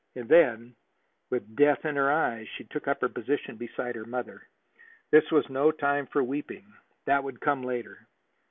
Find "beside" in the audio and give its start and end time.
3.55-3.93